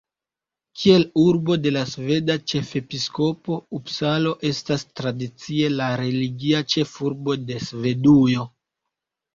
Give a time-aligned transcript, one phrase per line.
[0.83, 8.51] Kiel urbo de la sveda ĉefepiskopo, Upsalo estas tradicie la religia ĉefurbo de Svedujo.